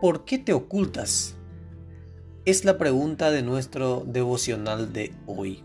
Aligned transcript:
¿Por 0.00 0.24
qué 0.24 0.38
te 0.38 0.54
ocultas? 0.54 1.36
Es 2.46 2.64
la 2.64 2.78
pregunta 2.78 3.30
de 3.30 3.42
nuestro 3.42 4.02
devocional 4.06 4.94
de 4.94 5.12
hoy. 5.26 5.62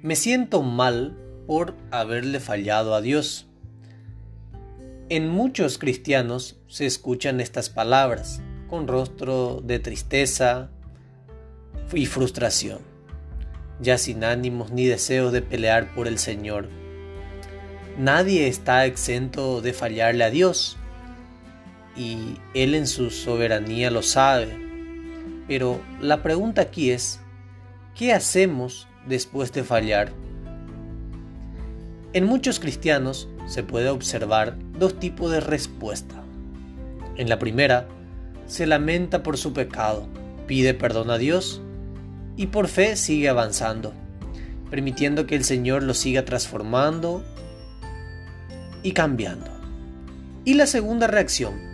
Me 0.00 0.16
siento 0.16 0.62
mal 0.62 1.14
por 1.46 1.74
haberle 1.90 2.40
fallado 2.40 2.94
a 2.94 3.02
Dios. 3.02 3.46
En 5.10 5.28
muchos 5.28 5.76
cristianos 5.76 6.56
se 6.66 6.86
escuchan 6.86 7.42
estas 7.42 7.68
palabras 7.68 8.40
con 8.68 8.88
rostro 8.88 9.60
de 9.62 9.80
tristeza 9.80 10.70
y 11.92 12.06
frustración, 12.06 12.78
ya 13.82 13.98
sin 13.98 14.24
ánimos 14.24 14.72
ni 14.72 14.86
deseos 14.86 15.30
de 15.34 15.42
pelear 15.42 15.94
por 15.94 16.08
el 16.08 16.18
Señor. 16.18 16.70
Nadie 17.98 18.48
está 18.48 18.86
exento 18.86 19.60
de 19.60 19.74
fallarle 19.74 20.24
a 20.24 20.30
Dios 20.30 20.78
y 21.98 22.36
Él 22.54 22.74
en 22.74 22.86
su 22.86 23.10
soberanía 23.10 23.90
lo 23.90 24.02
sabe. 24.02 24.56
Pero 25.48 25.80
la 26.00 26.22
pregunta 26.22 26.62
aquí 26.62 26.90
es, 26.90 27.18
¿qué 27.94 28.12
hacemos 28.12 28.86
después 29.06 29.52
de 29.52 29.64
fallar? 29.64 30.12
En 32.12 32.24
muchos 32.24 32.60
cristianos 32.60 33.28
se 33.46 33.64
puede 33.64 33.88
observar 33.88 34.56
dos 34.78 34.98
tipos 35.00 35.30
de 35.32 35.40
respuesta. 35.40 36.22
En 37.16 37.28
la 37.28 37.38
primera, 37.38 37.88
se 38.46 38.66
lamenta 38.66 39.22
por 39.22 39.36
su 39.36 39.52
pecado, 39.52 40.06
pide 40.46 40.74
perdón 40.74 41.10
a 41.10 41.18
Dios 41.18 41.60
y 42.36 42.46
por 42.46 42.68
fe 42.68 42.94
sigue 42.94 43.28
avanzando, 43.28 43.92
permitiendo 44.70 45.26
que 45.26 45.34
el 45.34 45.44
Señor 45.44 45.82
lo 45.82 45.94
siga 45.94 46.24
transformando 46.24 47.24
y 48.82 48.92
cambiando. 48.92 49.50
Y 50.44 50.54
la 50.54 50.66
segunda 50.66 51.08
reacción 51.08 51.67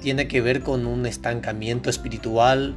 tiene 0.00 0.28
que 0.28 0.40
ver 0.40 0.62
con 0.62 0.86
un 0.86 1.06
estancamiento 1.06 1.90
espiritual 1.90 2.74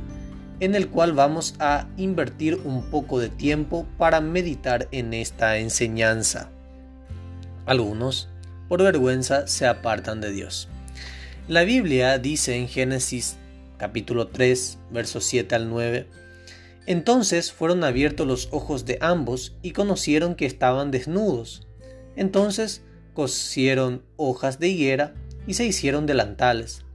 en 0.60 0.76
el 0.76 0.90
cual 0.90 1.14
vamos 1.14 1.56
a 1.60 1.88
invertir 1.98 2.60
un 2.64 2.84
poco 2.84 3.20
de 3.20 3.30
tiempo 3.30 3.88
para 3.98 4.22
meditar 4.22 4.88
en 4.92 5.14
esta 5.14 5.58
enseñanza. 5.58 6.52
Algunos, 7.66 8.30
por 8.70 8.84
vergüenza, 8.84 9.48
se 9.48 9.66
apartan 9.66 10.22
de 10.22 10.32
Dios. 10.32 10.70
La 11.48 11.64
Biblia 11.64 12.20
dice 12.20 12.56
en 12.56 12.68
Génesis 12.68 13.38
capítulo 13.78 14.28
3, 14.28 14.78
versos 14.92 15.24
7 15.26 15.56
al 15.56 15.68
9, 15.68 16.08
Entonces 16.86 17.52
fueron 17.52 17.84
abiertos 17.84 18.28
los 18.28 18.50
ojos 18.52 18.86
de 18.86 19.00
ambos 19.02 19.56
y 19.64 19.72
conocieron 19.72 20.36
que 20.36 20.46
estaban 20.46 20.92
desnudos. 20.92 21.68
Entonces 22.16 22.84
cosieron 23.16 24.04
hojas 24.16 24.60
de 24.60 24.68
higuera 24.68 25.16
y 25.48 25.56
se 25.56 25.66
hicieron 25.66 26.06
delantales 26.06 26.86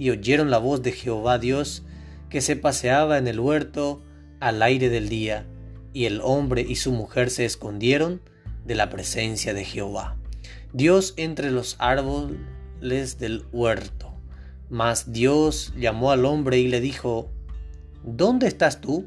y 0.00 0.08
oyeron 0.08 0.50
la 0.50 0.56
voz 0.56 0.80
de 0.82 0.92
Jehová 0.92 1.38
Dios 1.38 1.82
que 2.30 2.40
se 2.40 2.56
paseaba 2.56 3.18
en 3.18 3.28
el 3.28 3.38
huerto 3.38 4.02
al 4.40 4.62
aire 4.62 4.88
del 4.88 5.10
día, 5.10 5.46
y 5.92 6.06
el 6.06 6.22
hombre 6.24 6.64
y 6.66 6.76
su 6.76 6.90
mujer 6.90 7.28
se 7.28 7.44
escondieron 7.44 8.22
de 8.64 8.76
la 8.76 8.88
presencia 8.88 9.52
de 9.52 9.66
Jehová. 9.66 10.16
Dios 10.72 11.12
entre 11.18 11.50
los 11.50 11.76
árboles 11.78 13.18
del 13.18 13.44
huerto. 13.52 14.14
Mas 14.70 15.12
Dios 15.12 15.74
llamó 15.76 16.12
al 16.12 16.24
hombre 16.24 16.58
y 16.58 16.68
le 16.68 16.80
dijo, 16.80 17.30
¿Dónde 18.02 18.46
estás 18.46 18.80
tú? 18.80 19.04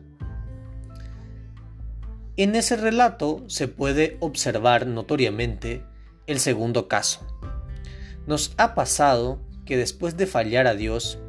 En 2.38 2.53
ese 2.53 2.75
relato 2.75 3.44
se 3.47 3.67
puede 3.67 4.17
observar 4.19 4.85
notoriamente 4.85 5.83
el 6.28 6.39
segundo 6.39 6.88
caso. 6.88 7.25
Nos 8.28 8.53
ha 8.57 8.75
pasado 8.75 9.39
que 9.66 9.78
después 9.78 10.17
de 10.17 10.28
fallar 10.28 10.67
a 10.67 10.75
Dios, 10.75 11.19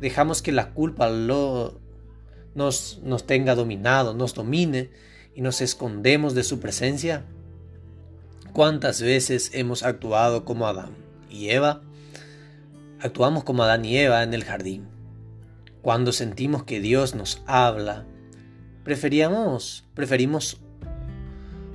dejamos 0.00 0.42
que 0.42 0.52
la 0.52 0.72
culpa 0.72 1.08
lo, 1.08 1.80
nos, 2.54 3.00
nos 3.02 3.26
tenga 3.26 3.54
dominado, 3.54 4.14
nos 4.14 4.34
domine 4.34 4.90
y 5.34 5.42
nos 5.42 5.60
escondemos 5.60 6.34
de 6.34 6.42
su 6.42 6.58
presencia? 6.58 7.24
¿Cuántas 8.52 9.02
veces 9.02 9.50
hemos 9.52 9.82
actuado 9.82 10.44
como 10.44 10.66
Adán 10.66 10.96
y 11.30 11.50
Eva? 11.50 11.82
Actuamos 13.00 13.44
como 13.44 13.62
Adán 13.62 13.84
y 13.84 13.98
Eva 13.98 14.22
en 14.22 14.32
el 14.32 14.44
jardín. 14.44 14.88
Cuando 15.82 16.10
sentimos 16.10 16.64
que 16.64 16.80
Dios 16.80 17.14
nos 17.14 17.42
habla, 17.46 18.06
preferíamos, 18.82 19.84
preferimos 19.94 20.58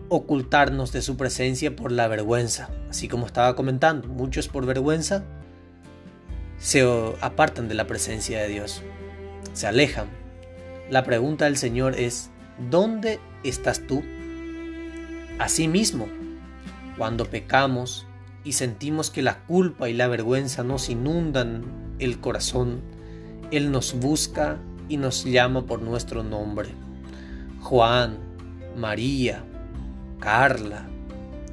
ocultarnos 0.09 0.91
de 0.91 1.03
su 1.03 1.16
presencia 1.16 1.75
por 1.75 1.91
la 1.91 2.07
vergüenza. 2.07 2.69
Así 2.90 3.07
como 3.07 3.28
estaba 3.28 3.56
comentando, 3.56 4.07
muchos 4.07 4.47
por 4.47 4.66
vergüenza 4.66 5.23
se 6.61 6.88
apartan 7.22 7.67
de 7.67 7.73
la 7.73 7.88
presencia 7.88 8.39
de 8.39 8.47
Dios, 8.47 8.83
se 9.53 9.66
alejan. 9.66 10.07
La 10.91 11.03
pregunta 11.03 11.45
del 11.45 11.57
Señor 11.57 11.99
es, 11.99 12.29
¿dónde 12.69 13.19
estás 13.44 13.88
tú? 13.88 14.03
Asimismo, 15.39 16.07
cuando 16.99 17.25
pecamos 17.25 18.05
y 18.44 18.53
sentimos 18.53 19.09
que 19.09 19.23
la 19.23 19.39
culpa 19.39 19.89
y 19.89 19.94
la 19.94 20.07
vergüenza 20.07 20.63
nos 20.63 20.89
inundan 20.89 21.63
el 21.97 22.19
corazón, 22.19 22.81
Él 23.49 23.72
nos 23.72 23.99
busca 23.99 24.59
y 24.88 24.97
nos 24.97 25.25
llama 25.25 25.66
por 25.66 25.81
nuestro 25.81 26.23
nombre. 26.23 26.69
Juan, 27.61 28.19
María, 28.78 29.43
Carla, 30.19 30.88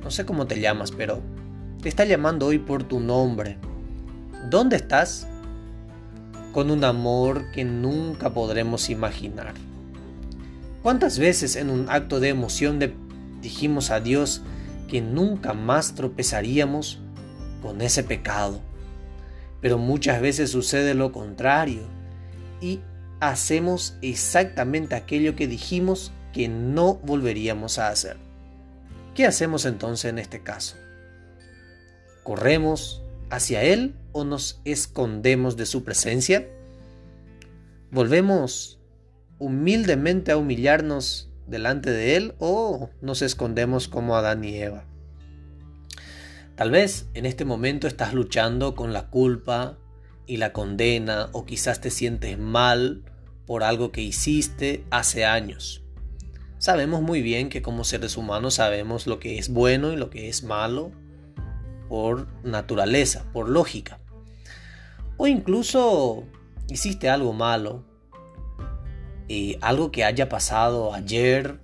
no 0.03 0.11
sé 0.11 0.27
cómo 0.27 0.47
te 0.47 0.61
llamas, 0.61 0.91
pero 0.91 1.23
te 1.81 1.89
está 1.89 2.05
llamando 2.05 2.45
hoy 2.45 2.59
por 2.59 2.85
tu 2.85 3.01
nombre 3.01 3.57
¿Dónde 4.47 4.77
estás? 4.77 5.27
Con 6.53 6.71
un 6.71 6.85
amor 6.85 7.51
que 7.51 7.65
nunca 7.65 8.33
podremos 8.33 8.89
imaginar. 8.89 9.53
¿Cuántas 10.83 11.19
veces 11.19 11.57
en 11.57 11.71
un 11.71 11.91
acto 11.91 12.21
de 12.21 12.29
emoción 12.29 12.79
dijimos 13.43 13.91
a 13.91 14.01
Dios 14.01 14.43
que 14.89 15.01
nunca 15.01 15.53
más 15.53 15.95
tropezaríamos 15.95 17.01
con 17.61 17.83
ese 17.83 18.05
pecado? 18.05 18.61
Pero 19.61 19.77
muchas 19.77 20.21
veces 20.21 20.51
sucede 20.51 20.95
lo 20.95 21.13
contrario 21.13 21.83
y 22.61 22.81
hacemos 23.21 23.97
exactamente 24.01 24.95
aquello 24.95 25.35
que 25.35 25.49
dijimos 25.49 26.13
que 26.33 26.49
no 26.49 26.95
volveríamos 26.95 27.79
a 27.79 27.89
hacer. 27.89 28.17
¿Qué 29.15 29.27
hacemos 29.27 29.65
entonces 29.65 30.11
en 30.11 30.21
este 30.21 30.45
caso? 30.45 30.77
¿Corremos 32.23 33.03
hacia 33.31 33.63
Él 33.63 33.95
o 34.13 34.25
nos 34.25 34.61
escondemos 34.65 35.57
de 35.57 35.67
su 35.67 35.85
presencia? 35.85 36.49
¿Volvemos 37.91 38.81
humildemente 39.39 40.33
a 40.33 40.37
humillarnos 40.37 41.31
delante 41.47 41.91
de 41.91 42.17
Él 42.17 42.35
o 42.39 42.91
nos 43.01 43.23
escondemos 43.23 43.89
como 43.89 44.17
Adán 44.17 44.45
y 44.45 44.57
Eva? 44.57 44.85
Tal 46.57 46.71
vez 46.71 47.07
en 47.15 47.25
este 47.25 47.45
momento 47.45 47.87
estás 47.87 48.15
luchando 48.15 48.75
con 48.75 48.93
la 48.93 49.11
culpa 49.11 49.79
y 50.27 50.39
la 50.39 50.53
condena 50.53 51.29
o 51.33 51.47
quizás 51.47 51.81
te 51.81 51.91
sientes 51.91 52.39
mal 52.39 53.05
por 53.47 53.63
algo 53.63 53.93
que 53.93 54.03
hiciste 54.03 54.85
hace 54.91 55.25
años. 55.25 55.83
Sabemos 56.59 57.01
muy 57.01 57.23
bien 57.23 57.49
que 57.49 57.63
como 57.63 57.85
seres 57.85 58.17
humanos 58.17 58.55
sabemos 58.55 59.07
lo 59.07 59.21
que 59.21 59.39
es 59.39 59.49
bueno 59.49 59.93
y 59.93 59.97
lo 59.97 60.11
que 60.11 60.29
es 60.29 60.43
malo 60.43 60.91
por 61.89 62.29
naturaleza, 62.45 63.25
por 63.33 63.49
lógica. 63.49 63.99
O 65.17 65.27
incluso 65.27 66.25
hiciste 66.69 67.09
algo 67.09 67.33
malo, 67.33 67.85
y 69.29 69.59
algo 69.61 69.93
que 69.93 70.05
haya 70.05 70.29
pasado 70.29 70.95
ayer, 70.95 71.61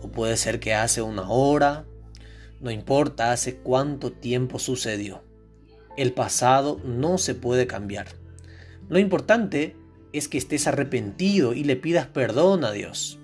o 0.00 0.08
puede 0.08 0.36
ser 0.36 0.60
que 0.60 0.74
hace 0.74 1.02
una 1.02 1.28
hora, 1.28 1.84
no 2.60 2.70
importa 2.70 3.32
hace 3.32 3.56
cuánto 3.56 4.12
tiempo 4.12 4.60
sucedió. 4.60 5.22
El 5.96 6.12
pasado 6.12 6.80
no 6.84 7.18
se 7.18 7.34
puede 7.34 7.66
cambiar. 7.66 8.06
Lo 8.88 8.98
importante 8.98 9.76
es 10.12 10.28
que 10.28 10.38
estés 10.38 10.66
arrepentido 10.66 11.52
y 11.52 11.64
le 11.64 11.76
pidas 11.76 12.06
perdón 12.06 12.64
a 12.64 12.70
Dios, 12.70 13.18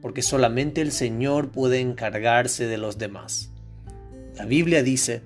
porque 0.00 0.22
solamente 0.22 0.80
el 0.80 0.90
Señor 0.90 1.50
puede 1.50 1.80
encargarse 1.80 2.66
de 2.66 2.78
los 2.78 2.96
demás. 2.96 3.52
La 4.34 4.46
Biblia 4.46 4.82
dice, 4.82 5.22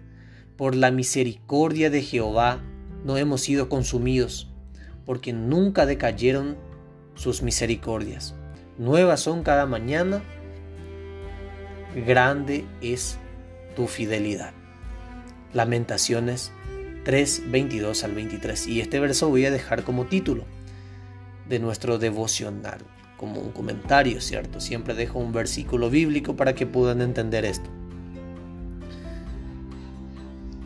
por 0.56 0.74
la 0.74 0.90
misericordia 0.90 1.90
de 1.90 2.02
Jehová 2.02 2.60
no 3.04 3.16
hemos 3.16 3.40
sido 3.40 3.68
consumidos, 3.68 4.50
porque 5.04 5.32
nunca 5.32 5.86
decayeron 5.86 6.56
sus 7.14 7.42
misericordias. 7.42 8.34
Nuevas 8.78 9.20
son 9.20 9.42
cada 9.42 9.66
mañana, 9.66 10.22
grande 12.06 12.64
es 12.80 13.18
tu 13.76 13.86
fidelidad. 13.86 14.52
Lamentaciones 15.52 16.52
3, 17.04 17.50
22 17.50 18.04
al 18.04 18.14
23. 18.14 18.66
Y 18.68 18.80
este 18.80 19.00
verso 19.00 19.28
voy 19.28 19.46
a 19.46 19.50
dejar 19.50 19.84
como 19.84 20.06
título 20.06 20.44
de 21.48 21.58
nuestro 21.58 21.98
devocional, 21.98 22.78
como 23.16 23.40
un 23.40 23.52
comentario, 23.52 24.20
¿cierto? 24.20 24.60
Siempre 24.60 24.94
dejo 24.94 25.18
un 25.18 25.32
versículo 25.32 25.90
bíblico 25.90 26.36
para 26.36 26.54
que 26.54 26.66
puedan 26.66 27.02
entender 27.02 27.44
esto. 27.44 27.68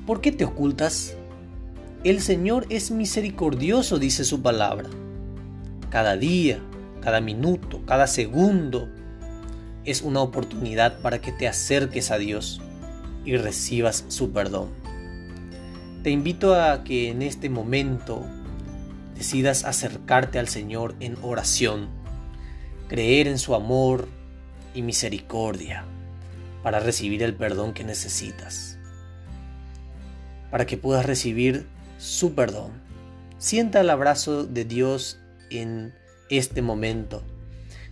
¿Por 0.07 0.21
qué 0.21 0.31
te 0.31 0.45
ocultas? 0.45 1.17
El 2.05 2.21
Señor 2.21 2.67
es 2.71 2.93
misericordioso, 2.93 3.99
dice 3.99 4.23
su 4.23 4.41
palabra. 4.41 4.89
Cada 5.91 6.17
día, 6.17 6.61
cada 7.01 7.21
minuto, 7.21 7.85
cada 7.85 8.07
segundo 8.07 8.89
es 9.85 10.03
una 10.03 10.21
oportunidad 10.21 11.01
para 11.01 11.21
que 11.21 11.33
te 11.33 11.49
acerques 11.49 12.13
a 12.13 12.19
Dios 12.19 12.61
y 13.25 13.37
recibas 13.37 14.05
su 14.07 14.31
perdón. 14.31 14.69
Te 16.05 16.11
invito 16.11 16.55
a 16.55 16.85
que 16.85 17.09
en 17.11 17.23
este 17.23 17.51
momento 17.51 18.25
decidas 19.17 19.65
acercarte 19.65 20.39
al 20.39 20.47
Señor 20.47 20.95
en 21.01 21.17
oración, 21.21 21.89
creer 22.87 23.27
en 23.27 23.41
su 23.41 23.57
amor 23.57 24.07
y 24.73 24.83
misericordia 24.83 25.85
para 26.63 26.79
recibir 26.79 27.25
el 27.25 27.35
perdón 27.35 27.73
que 27.73 27.83
necesitas, 27.83 28.76
para 30.51 30.67
que 30.67 30.77
puedas 30.77 31.07
recibir 31.07 31.67
su 31.99 32.35
perdón. 32.35 32.73
Sienta 33.39 33.81
el 33.81 33.91
abrazo 33.91 34.45
de 34.45 34.65
Dios 34.65 35.19
en 35.51 35.95
este 36.31 36.63
momento. 36.63 37.23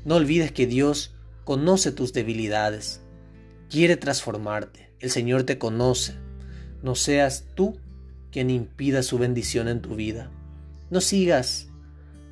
No 0.05 0.17
olvides 0.17 0.53
que 0.53 0.67
Dios 0.67 1.15
conoce 1.45 1.93
tus 1.93 2.13
debilidades, 2.13 3.01
quiere 3.71 3.97
transformarte. 3.97 4.91
El 5.01 5.11
Señor 5.11 5.45
te 5.45 5.59
conoce. 5.59 6.15
No 6.83 6.95
seas 6.95 7.45
tú 7.55 7.79
quien 8.31 8.51
impida 8.51 9.03
su 9.03 9.19
bendición 9.19 9.69
en 9.69 9.81
tu 9.81 9.97
vida. 9.97 10.31
No 10.91 11.01
sigas 11.01 11.69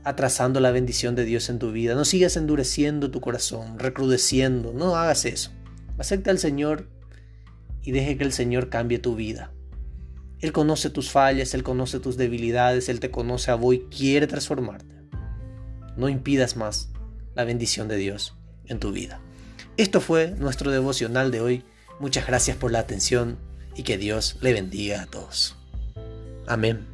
atrasando 0.05 0.61
la 0.61 0.71
bendición 0.71 1.15
de 1.15 1.25
Dios 1.25 1.49
en 1.49 1.59
tu 1.59 1.73
vida. 1.73 1.95
No 1.95 2.05
sigas 2.05 2.37
endureciendo 2.37 3.11
tu 3.11 3.21
corazón, 3.21 3.79
recrudeciendo. 3.79 4.73
No 4.73 4.97
hagas 4.97 5.25
eso. 5.25 5.51
Acepta 5.99 6.31
al 6.31 6.39
Señor 6.39 6.89
y 7.83 7.93
deje 7.93 8.17
que 8.17 8.25
el 8.25 8.33
Señor 8.33 8.69
cambie 8.69 8.99
tu 8.99 9.15
vida. 9.15 9.53
Él 10.43 10.53
conoce 10.53 10.91
tus 10.91 11.11
fallas, 11.11 11.55
Él 11.55 11.63
conoce 11.63 12.01
tus 12.01 12.17
debilidades, 12.17 12.89
Él 12.89 13.01
te 13.01 13.11
conoce 13.11 13.51
a 13.51 13.55
vos 13.55 13.77
y 13.77 13.79
quiere 13.79 14.27
transformarte. 14.27 14.95
No 15.97 16.09
impidas 16.09 16.57
más 16.57 16.91
la 17.35 17.45
bendición 17.45 17.89
de 17.89 17.97
Dios 17.97 18.35
en 18.67 18.81
tu 18.81 18.93
vida. 18.93 19.21
Esto 19.77 20.01
fue 20.01 20.35
nuestro 20.39 20.71
devocional 20.71 21.31
de 21.31 21.41
hoy. 21.41 21.65
Muchas 22.01 22.27
gracias 22.27 22.57
por 22.57 22.73
la 22.73 22.81
atención 22.81 23.39
y 23.77 23.85
que 23.85 23.97
Dios 23.97 24.37
le 24.41 24.53
bendiga 24.53 25.03
a 25.03 25.07
todos. 25.07 25.57
Amén. 26.47 26.92